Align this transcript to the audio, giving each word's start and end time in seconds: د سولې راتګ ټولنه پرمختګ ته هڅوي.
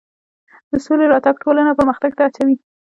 د 0.69 0.71
سولې 0.85 1.05
راتګ 1.13 1.35
ټولنه 1.43 1.71
پرمختګ 1.79 2.11
ته 2.17 2.21
هڅوي. 2.27 2.55